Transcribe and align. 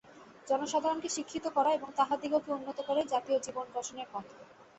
জনসাধারণকে 0.47 1.09
শিক্ষিত 1.09 1.45
করা 1.47 1.69
এবং 1.73 1.89
তাহাদিগকে 1.95 2.49
উন্নত 2.51 2.77
করাই 2.81 3.05
জাতীয় 3.07 3.37
জীবন-গঠনের 3.39 4.07
পন্থা। 4.11 4.39